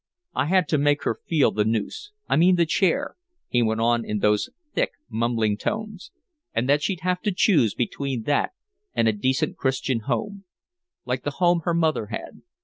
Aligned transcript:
"I 0.33 0.47
had 0.47 0.67
to 0.69 0.79
make 0.79 1.03
her 1.03 1.13
feel 1.27 1.51
the 1.51 1.63
noose, 1.63 2.09
I 2.27 2.35
mean 2.35 2.55
the 2.55 2.65
chair," 2.65 3.17
he 3.49 3.61
went 3.61 3.81
on 3.81 4.03
in 4.03 4.17
those 4.17 4.49
thick, 4.73 4.93
mumbling 5.07 5.57
tones, 5.57 6.09
"and 6.55 6.67
that 6.67 6.81
she'd 6.81 7.01
have 7.01 7.21
to 7.21 7.31
choose 7.31 7.75
between 7.75 8.23
that 8.23 8.53
and 8.95 9.07
a 9.07 9.13
decent 9.13 9.57
Christian 9.57 9.99
home 9.99 10.45
like 11.05 11.23
the 11.23 11.29
home 11.37 11.61
her 11.65 11.75
mother 11.75 12.07
had. 12.07 12.41